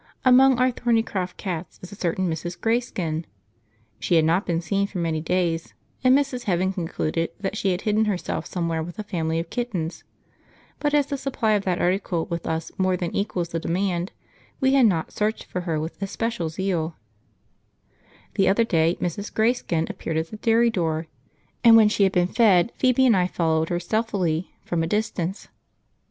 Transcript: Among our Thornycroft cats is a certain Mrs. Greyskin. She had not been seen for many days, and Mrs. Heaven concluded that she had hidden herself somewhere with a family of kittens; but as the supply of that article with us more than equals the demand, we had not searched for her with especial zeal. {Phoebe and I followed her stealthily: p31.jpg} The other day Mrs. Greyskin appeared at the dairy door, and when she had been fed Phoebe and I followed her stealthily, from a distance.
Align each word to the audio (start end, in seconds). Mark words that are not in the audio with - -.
Among 0.25 0.57
our 0.57 0.71
Thornycroft 0.71 1.37
cats 1.37 1.79
is 1.83 1.91
a 1.91 1.95
certain 1.95 2.27
Mrs. 2.27 2.59
Greyskin. 2.59 3.25
She 3.99 4.15
had 4.15 4.25
not 4.25 4.47
been 4.47 4.59
seen 4.59 4.87
for 4.87 4.97
many 4.97 5.21
days, 5.21 5.75
and 6.03 6.17
Mrs. 6.17 6.45
Heaven 6.45 6.73
concluded 6.73 7.29
that 7.39 7.55
she 7.55 7.69
had 7.69 7.81
hidden 7.81 8.05
herself 8.05 8.47
somewhere 8.47 8.81
with 8.81 8.97
a 8.97 9.03
family 9.03 9.37
of 9.37 9.51
kittens; 9.51 10.03
but 10.79 10.95
as 10.95 11.05
the 11.05 11.17
supply 11.19 11.51
of 11.51 11.65
that 11.65 11.79
article 11.79 12.25
with 12.25 12.47
us 12.47 12.71
more 12.79 12.97
than 12.97 13.15
equals 13.15 13.49
the 13.49 13.59
demand, 13.59 14.11
we 14.59 14.73
had 14.73 14.87
not 14.87 15.11
searched 15.11 15.43
for 15.45 15.61
her 15.61 15.79
with 15.79 16.01
especial 16.01 16.49
zeal. 16.49 16.95
{Phoebe 17.13 17.27
and 17.27 17.29
I 17.29 17.29
followed 17.29 17.59
her 17.59 17.59
stealthily: 17.59 17.93
p31.jpg} 17.93 18.35
The 18.37 18.49
other 18.49 18.63
day 18.63 18.97
Mrs. 18.99 19.31
Greyskin 19.31 19.87
appeared 19.87 20.17
at 20.17 20.31
the 20.31 20.37
dairy 20.37 20.71
door, 20.71 21.05
and 21.63 21.77
when 21.77 21.89
she 21.89 22.01
had 22.05 22.11
been 22.13 22.27
fed 22.27 22.71
Phoebe 22.75 23.05
and 23.05 23.15
I 23.15 23.27
followed 23.27 23.69
her 23.69 23.79
stealthily, 23.79 24.55
from 24.63 24.81
a 24.81 24.87
distance. 24.87 25.47